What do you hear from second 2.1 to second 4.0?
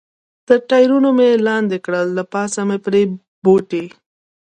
له پاسه مې پرې بوټي.